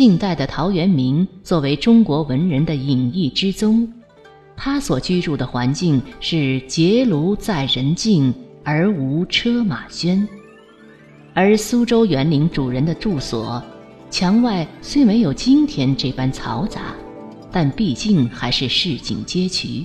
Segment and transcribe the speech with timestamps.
[0.00, 3.86] 近代的陶渊明作为中国文人的隐逸之宗，
[4.56, 8.32] 他所居住的环境是结庐在人境，
[8.64, 10.26] 而无车马喧。
[11.34, 13.62] 而苏州园林主人的住所，
[14.08, 16.94] 墙外虽没有今天这般嘈杂，
[17.52, 19.84] 但毕竟还是市井街区。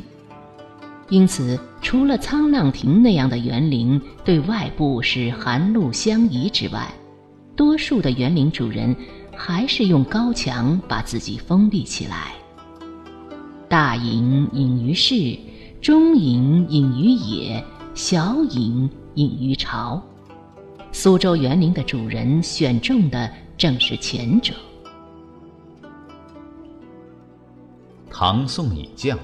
[1.10, 6.90] 因此，除了沧浪亭那样的园林对外部是寒露相宜之外，
[7.54, 8.96] 多数的园林主人
[9.38, 12.34] 还是用高墙把自己封闭起来。
[13.68, 15.38] 大隐隐于市，
[15.82, 20.02] 中隐隐于野，小隐隐于朝。
[20.92, 24.54] 苏州园林的主人选中的正是前者。
[28.10, 29.20] 唐宋以降，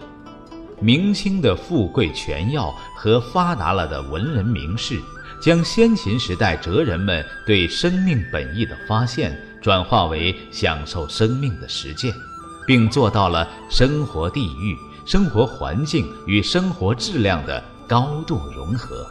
[0.82, 5.00] 明清的富贵权要和发达了的文人名士，
[5.42, 12.14] 将先秦时代哲人们对生命本意的发现，转化为享受生命的实践，
[12.66, 19.06] 并做到了生活地域、生活环境与生活质量的高度融合。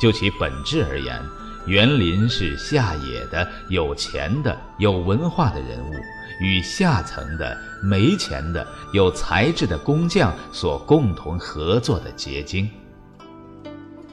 [0.00, 1.20] 就其本质而言，
[1.66, 5.94] 园林是下野的有钱的有文化的人物
[6.40, 12.70] 与下层的没钱的有才智的工匠所共同合作的结晶。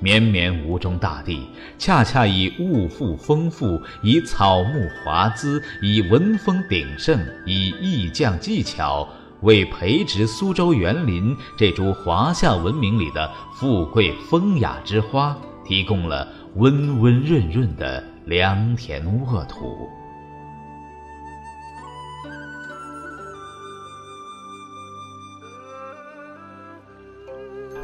[0.06, 1.48] 绵绵吴中大地，
[1.80, 9.10] 恰恰以物富丰富，以草木华滋，以文风鼎盛，以艺匠技巧，
[9.42, 16.28] 为培植苏州园林这株华夏文明里的富贵风雅之花提供了。
[16.54, 19.90] 温温润润的良田沃土。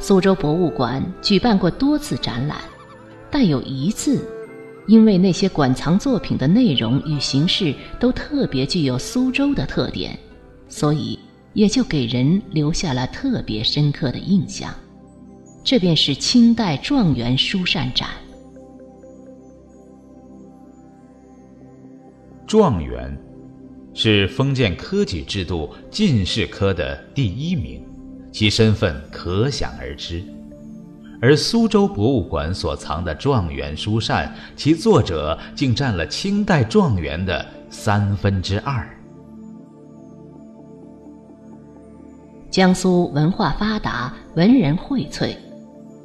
[0.02, 2.58] 苏州博物馆举办过多次展览，
[3.30, 4.20] 但有一次，
[4.88, 10.18] 因为那些馆藏作品的内容与形式都特别具有苏州的特点，
[10.68, 11.16] 所以
[11.52, 14.74] 也就给人留下了特别深刻的印象。
[15.62, 18.08] 这便是清代状元书扇展。
[22.44, 23.16] 状元
[23.94, 27.80] 是封建科举制度进士科的第一名，
[28.32, 30.24] 其身份可想而知。
[31.20, 38.84] 而苏州博物馆所藏的状元书扇，其作者竟占了清代状元的三分之二。
[42.50, 45.36] 江苏文化发达，文人荟萃，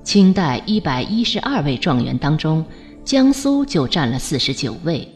[0.03, 2.63] 清代一百一十二位状元当中，
[3.03, 5.07] 江苏就占了四十九位。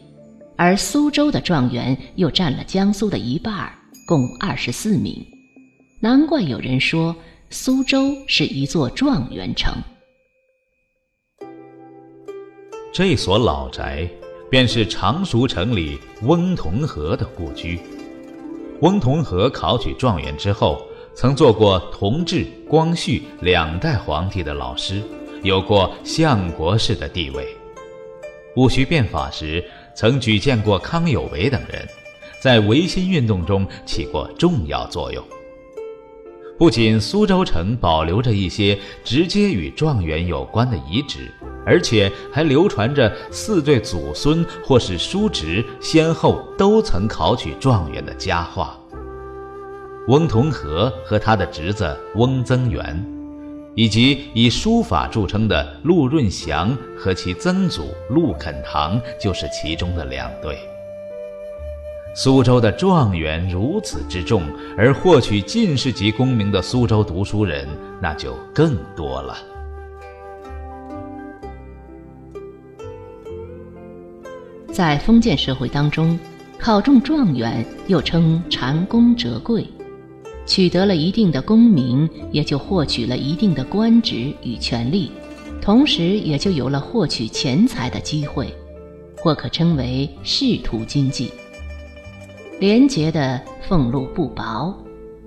[0.56, 3.72] 而苏州的状元又占了江苏的一半，
[4.06, 5.24] 共二十四名。
[6.04, 7.14] 难怪有人说
[7.48, 9.72] 苏州是一座状元城。
[12.92, 14.10] 这所老宅，
[14.50, 17.78] 便是常熟城里翁同龢的故居。
[18.80, 25.00] 翁同龢考取状元之后，曾做过同治、光绪两代皇帝的老师，
[25.44, 27.46] 有过相国式的地位。
[28.56, 29.64] 戊戌变法时。
[29.94, 31.86] 曾举荐过康有为等人，
[32.40, 35.22] 在维新运动中起过重要作用。
[36.62, 41.28] 不仅苏州城保留着一些直接与状元有关的遗址，
[41.66, 48.78] 而且还流传着四对祖孙或是叔侄先后都曾考取状元的佳话。
[50.06, 53.04] 翁同龢和他的侄子翁增元。
[53.74, 60.58] 以及以书法著称的陆润祥和其曾祖陆肯堂，就是其中的两对。
[62.14, 64.42] 苏州的状元如此之众，
[64.76, 67.66] 而获取进士级功名的苏州读书人
[68.02, 69.36] 那就更多了。
[74.70, 76.18] 在封建社会当中，
[76.58, 79.66] 考中状元又称蟾宫折桂。
[80.44, 85.10] 取得了一定的功名，也就获取了一定的官职与权力，
[85.62, 88.52] 同时也就有了获取钱财的机会，
[89.16, 91.32] 或可称为仕途经济。
[92.60, 94.72] 廉洁的俸禄不薄，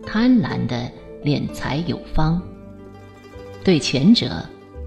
[0.05, 0.89] 贪婪的
[1.23, 2.41] 敛财有方。
[3.63, 4.43] 对前者，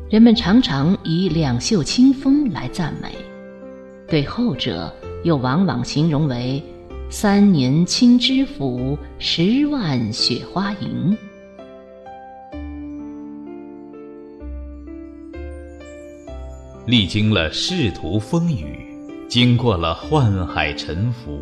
[0.09, 3.09] 人们常常以两袖清风来赞美；
[4.09, 4.91] 对后者，
[5.25, 6.63] 又往往形容为。
[7.11, 11.17] 三年清知府，十万雪花银。
[16.87, 18.87] 历经了仕途风雨，
[19.27, 21.41] 经过了宦海沉浮，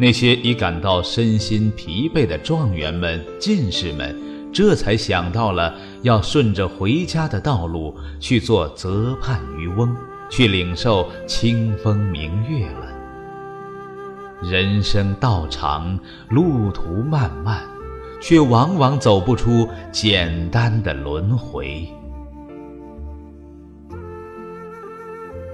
[0.00, 4.16] 那些已感到身心疲惫的状元们、进士们，
[4.50, 9.94] 这才想到了要顺着回家的道路去做泽畔渔翁，
[10.30, 12.86] 去领受清风明月了。
[14.42, 15.98] 人生道长，
[16.30, 17.62] 路途漫漫，
[18.22, 21.86] 却往往走不出简单的轮回。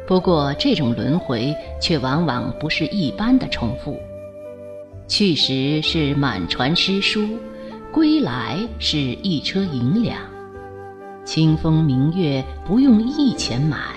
[0.07, 1.53] 不过，这种轮回
[1.83, 3.99] 却往往不是一般的重复。
[5.08, 7.38] 去时是满船诗书，
[7.93, 10.19] 归来是一车银两。
[11.25, 13.97] 清风明月不用一钱买。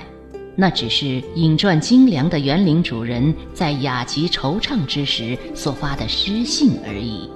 [0.56, 7.30] 那只是饮馔精良的园林主人在雅集惆怅之时所发的诗信而已，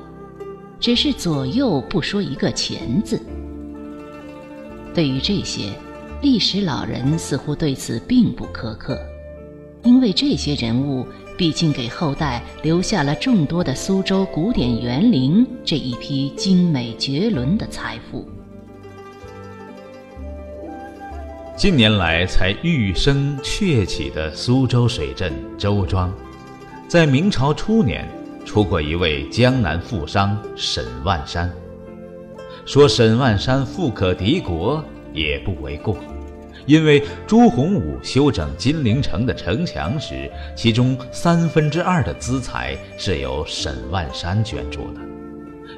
[0.77, 3.17] 只是左右不说一个钱字。
[4.93, 5.71] 对于这些，
[6.21, 8.99] 历史老人似乎对此并不苛刻，
[9.83, 11.07] 因为这些人物
[11.38, 18.27] 毕竟给后代留下了众多的苏州古典园林这一批精美绝伦的财富。
[21.56, 26.12] 近年来才愈生鹊起的苏州水镇周庄，
[26.88, 28.07] 在明朝初年
[28.44, 31.50] 出过一位江南富商沈万山。
[32.65, 34.83] 说沈万山富可敌国
[35.13, 35.95] 也不为过，
[36.65, 45.01] 因为朱洪武修整金陵城的城墙时，其中三分之二的资财是由沈万山捐助的。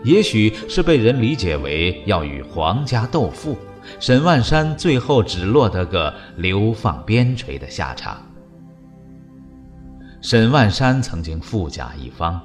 [0.04, 3.58] 也许是被人理解为要与皇家斗富。
[4.00, 8.22] 沈万山最后只落得个流放边陲的下场。
[10.22, 12.42] 沈万山曾经富甲一方，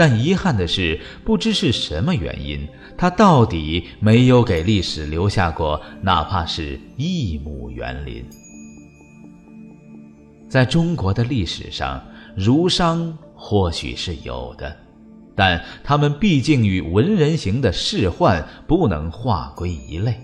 [0.00, 2.66] 但遗憾的是，不知是什么原因，
[2.96, 8.24] 他到底没有给历史留下过哪怕是一亩园林。
[10.48, 12.02] 在中国的历史上，
[12.34, 14.74] 儒商或许是有的，
[15.36, 20.18] 但他们毕竟与文人型的仕宦不能划归一类。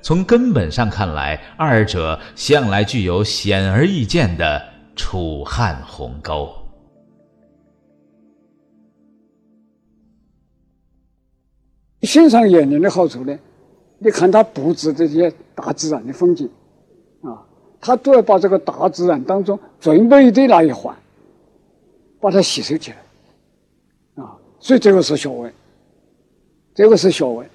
[0.00, 4.64] 从根本上看来，二者向来具有显而易见的
[4.96, 6.59] 楚汉鸿沟。
[12.02, 13.38] 欣赏园林的好处呢？
[13.98, 16.48] 你看它布置这些大自然的风景，
[17.22, 17.44] 啊，
[17.78, 20.96] 它都要把这个大自然当中最美的那一环，
[22.18, 25.52] 把它吸收起来，啊，所以这个是学问，
[26.74, 27.46] 这个是学问。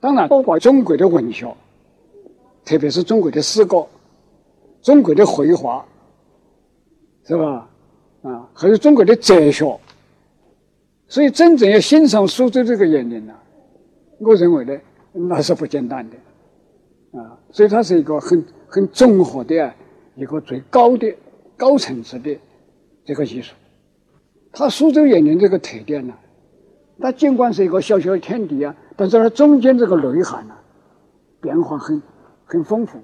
[0.00, 1.46] 当然，包括中国的文学，
[2.64, 3.86] 特别是中国的诗歌、
[4.82, 5.86] 中国的绘画，
[7.24, 7.68] 是吧？
[8.22, 9.78] 啊，还有中国的哲学。
[11.08, 13.34] 所以，真正要欣赏苏州这个园林呢，
[14.18, 14.76] 我认为呢，
[15.12, 16.16] 那是不简单的，
[17.20, 19.72] 啊，所以它是一个很很综合的
[20.16, 21.14] 一个最高的
[21.56, 22.36] 高层次的
[23.04, 23.54] 这个艺术。
[24.52, 26.14] 它苏州园林这个特点呢，
[26.98, 28.74] 它尽管是一个小小的天地啊。
[28.96, 30.54] 但是它中间这个内涵呢，
[31.40, 32.02] 变化很
[32.46, 32.98] 很丰富，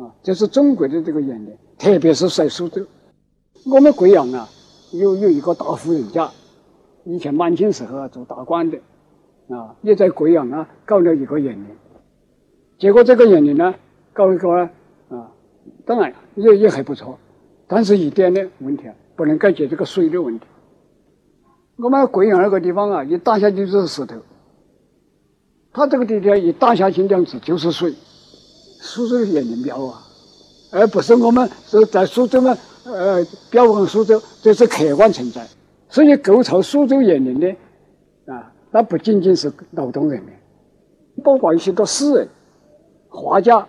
[0.00, 2.86] 啊，这是中国的这个园林，特别是在苏州。
[3.66, 4.48] 我们贵阳啊，
[4.92, 6.30] 有有一个大户人家，
[7.04, 8.78] 以前满清时候做大官的，
[9.48, 11.66] 啊，也在贵阳啊搞了一个园林。
[12.78, 13.74] 结果这个园林呢，
[14.12, 14.70] 搞一搞啊，
[15.84, 17.18] 当然也也还不错，
[17.66, 20.46] 但是一点呢问题啊，不能解决这个水的问题。
[21.76, 24.16] 我们贵阳那个地方啊，一打下去就是石头。
[25.72, 27.94] 它这个地点一打下去两次就是水，
[28.80, 30.02] 苏州园林庙啊，
[30.70, 35.46] 而不是我们是在苏州嘛，呃，标榜苏州，这是客观存在。
[35.92, 37.54] 所以构造苏州园林的
[38.24, 40.32] 啊，那不仅仅是劳动人民，
[41.22, 42.26] 包括一些个诗人、
[43.10, 43.68] 画家，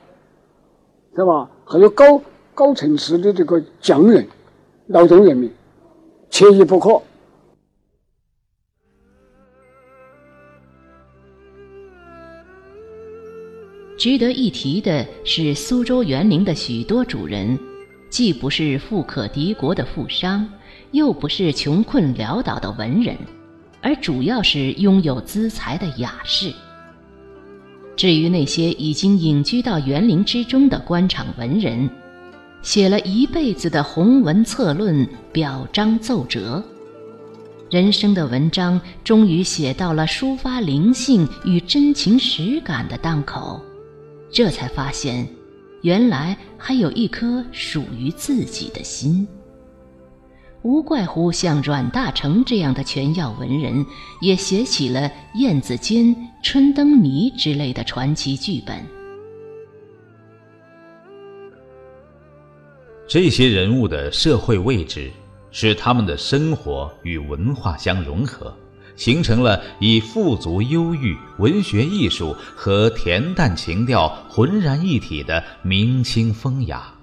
[1.13, 1.51] 是吧？
[1.65, 2.21] 还有高
[2.53, 4.25] 高层次的这个匠人、
[4.87, 5.51] 劳动人民，
[6.29, 7.01] 缺一不可。
[13.97, 17.59] 值得一提的是，苏州园林的许多主人，
[18.09, 20.49] 既不是富可敌国的富商，
[20.93, 23.17] 又不是穷困潦倒的文人，
[23.81, 26.53] 而主要是拥有资财的雅士。
[27.95, 31.89] 至于那些已经隐居到园林之中的官场文人，
[32.61, 36.63] 写了一辈子的鸿文策论、表彰奏折，
[37.71, 43.59] 人生的文章终于写到了抒发灵性与真情实感的当口。
[44.31, 45.27] 这才发现，
[45.81, 49.27] 原来还有一颗属于自己的心。
[50.63, 53.85] 无怪乎像阮大铖这样的权要文人，
[54.21, 55.01] 也写起了
[55.35, 56.05] 《燕子坚》
[56.41, 58.81] 《春灯谜》之类的传奇剧本。
[63.07, 65.11] 这些人物的社会位置，
[65.51, 68.55] 使他们的生活与文化相融合。
[68.95, 76.93] 形成了以富足忧郁、文学艺术和恬淡情调浑然一体的明清风雅。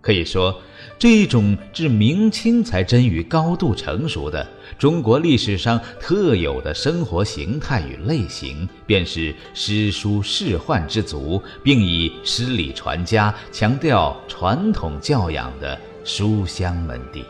[0.00, 0.56] 可以说，
[1.02, 4.46] 这种至明清才臻于高度成熟的
[4.78, 17.24] 中国历史上特有的生活形态与类型，便是诗书仕宦之族，并以诗礼传家、强调传统教养的书香门第。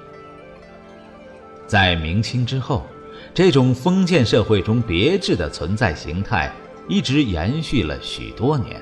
[1.67, 2.87] 在明清之后，
[3.33, 6.55] 这种封建社会中别致的存在形态，
[6.91, 8.79] 一直延续了许多年。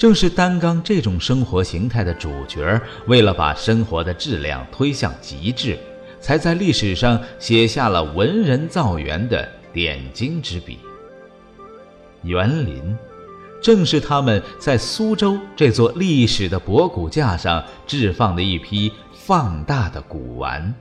[0.00, 5.78] 正是担纲这种生活形态的主角，为了把生活的质量推向极致，
[6.22, 10.78] 才在历史上写下了文人造园的点睛之笔。
[12.22, 12.96] 园林，
[13.62, 20.74] 正是他们在苏州这座历史的博古架上置放的一批放大的古玩。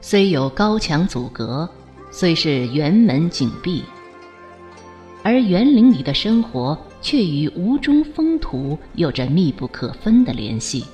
[0.00, 1.68] 虽有高墙阻隔，
[2.10, 3.84] 虽是园门紧闭。
[5.26, 10.84] 而园林里的生活却与吴中风土有着密不可分的联系，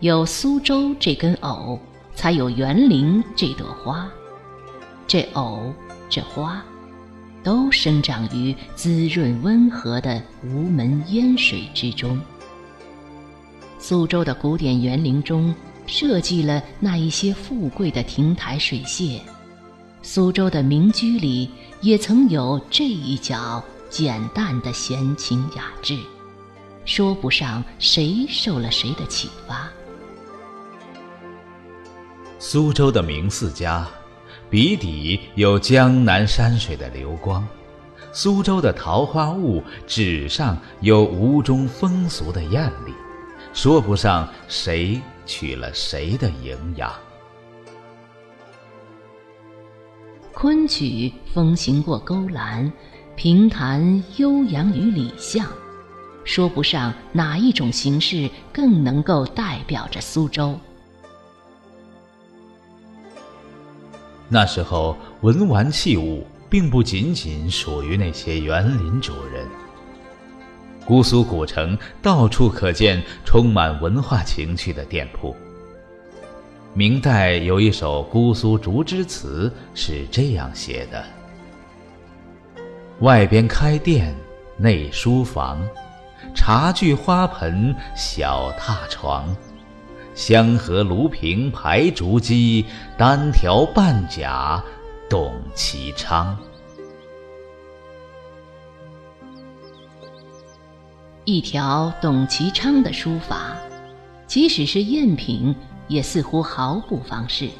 [0.00, 1.80] 有苏州这根藕，
[2.14, 4.06] 才有园林这朵花。
[5.06, 5.72] 这藕，
[6.10, 6.62] 这花，
[7.42, 12.20] 都生长于滋润温和的吴门烟水之中。
[13.78, 15.54] 苏州的古典园林中
[15.86, 19.18] 设计了那一些富贵的亭台水榭，
[20.12, 21.48] 苏州的民居里。
[21.82, 25.96] 也曾有这一角简淡的闲情雅致，
[26.84, 29.70] 说不上谁受了谁的启发。
[32.40, 33.86] 苏州的名四家，
[34.50, 37.42] 笔底有江南山水的流光；
[38.12, 42.92] 苏州的桃花坞，纸上有吴中风俗的艳丽，
[43.54, 46.92] 说不上谁取了谁的营养。
[50.32, 52.72] 昆曲风行过勾栏，
[53.14, 55.46] 评弹悠扬于里巷，
[56.24, 60.58] 说不上哪一种形式更能够代表着苏州。
[64.28, 69.46] 那时候，文玩器物并不仅仅属于那些园林主人。
[70.86, 75.36] 姑苏古城到处可见充满文化情趣的店铺。
[76.72, 81.04] 明代有一首《姑苏竹枝词》是这样写的
[83.00, 84.14] ：“外边开店，
[84.56, 85.60] 内书房，
[86.32, 89.36] 茶具花盆小榻床，
[90.14, 92.64] 香荷炉瓶排竹机，
[92.96, 94.62] 单条半甲
[95.08, 96.38] 董其昌。”
[101.24, 103.56] 一条董其昌的书法，
[104.28, 105.52] 即使是赝品。
[105.90, 107.50] 也似乎毫不妨事。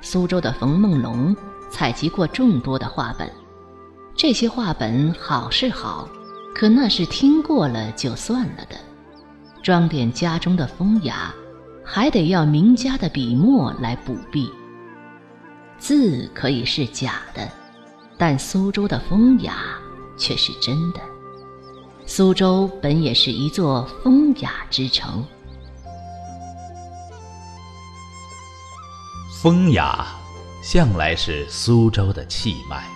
[0.00, 1.36] 苏州的冯梦龙
[1.70, 3.28] 采集过众多的画本，
[4.14, 6.08] 这些画本好是好，
[6.54, 8.76] 可那是听过了就算了的。
[9.60, 11.34] 装点家中的风雅，
[11.84, 14.48] 还得要名家的笔墨来补壁。
[15.78, 17.50] 字可以是假的，
[18.16, 19.56] 但苏州的风雅
[20.16, 21.00] 却是真的。
[22.06, 25.24] 苏州本也是一座风雅之城。
[29.42, 30.06] 风雅，
[30.62, 32.88] 向来是苏州的气脉。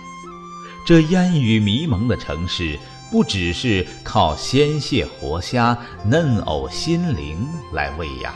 [0.83, 2.79] 这烟雨迷蒙的城市，
[3.11, 8.33] 不只是靠鲜蟹活虾、嫩藕心灵来喂养。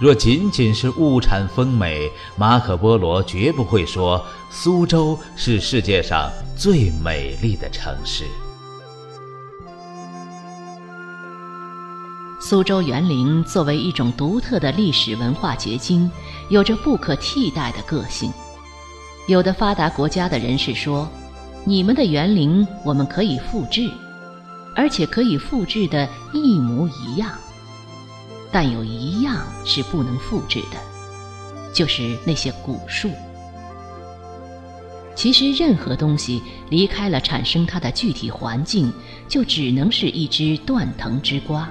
[0.00, 8.24] 若仅仅是物产丰美，马可波罗绝不会说苏州是世界上最美丽的城市。
[12.52, 16.10] 苏州园林作为一种独特的历史文化结晶。
[16.50, 18.30] 有着不可替代的个性。
[19.26, 21.08] 有的发达国家的人士说
[21.64, 23.90] ：“你们的园林我们可以复制，
[24.76, 27.30] 而且可以复制的一模一样。
[28.52, 30.76] 但有一样是不能复制的，
[31.72, 33.08] 就是那些古树。
[35.14, 38.92] 其实，任何东西离开了产生它的具体环境，
[39.26, 41.66] 就只能是一只断藤之瓜。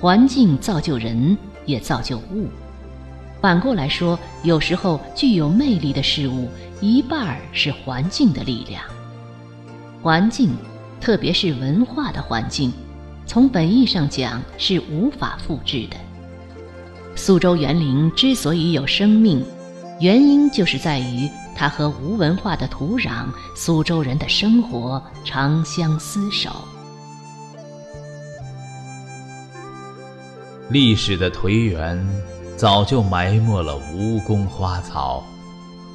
[0.00, 1.36] 环境造就人，
[1.66, 2.48] 也造就物。”
[3.40, 6.48] 反过来说，有时候具有魅力的事物，
[6.80, 8.82] 一半儿是环境的力量。
[10.02, 10.50] 环境，
[11.00, 12.72] 特别是文化的环境，
[13.26, 15.96] 从本意上讲是无法复制的。
[17.14, 19.44] 苏州园林之所以有生命，
[20.00, 26.50] 原因就是在于它和无文化的土壤、苏州人的生活长相厮守。
[30.70, 31.98] 历史的颓垣。
[32.56, 35.22] 早就埋没了蜈蚣花草，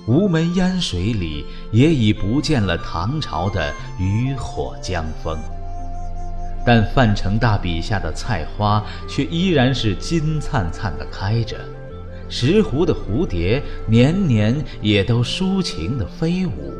[0.07, 5.37] 吴门烟水里也已不见了唐朝的渔火江风。
[6.65, 11.57] 但范成大笔下的菜花却依然是金灿灿地开着，
[12.29, 16.73] 石湖的蝴蝶年年也都抒情地飞舞，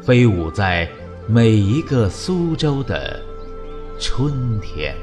[0.00, 0.88] 飞舞在
[1.26, 3.20] 每一个苏州的
[3.98, 4.94] 春天。